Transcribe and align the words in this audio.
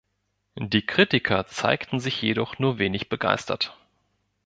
Die 0.57 0.83
Kritiker 0.83 1.45
zeigten 1.45 1.99
sich 1.99 2.19
jedoch 2.23 2.57
nur 2.57 2.79
wenig 2.79 3.07
begeistert. 3.07 3.77